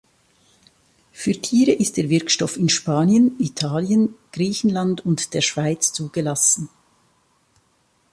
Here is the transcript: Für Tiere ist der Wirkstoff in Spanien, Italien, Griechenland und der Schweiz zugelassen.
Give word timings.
Für 1.11 1.33
Tiere 1.33 1.73
ist 1.73 1.95
der 1.97 2.09
Wirkstoff 2.09 2.57
in 2.57 2.69
Spanien, 2.69 3.35
Italien, 3.39 4.15
Griechenland 4.31 5.05
und 5.05 5.35
der 5.35 5.41
Schweiz 5.41 5.93
zugelassen. 5.93 6.69